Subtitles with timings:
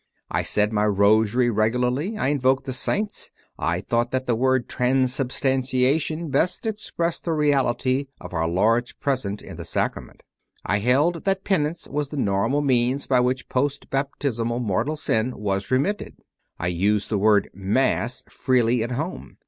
[0.31, 6.29] I said my Rosary regularly; I invoked the saints; I thought that the word" Transubstantiation"
[6.31, 10.23] best expressed the reality of Our Lord s presence in the Sacrament;
[10.65, 15.69] I held that Penance was the normal means by which post baptismal mortal sin was
[15.69, 16.15] remitted;
[16.57, 19.37] I used the word "Mass" freely at home.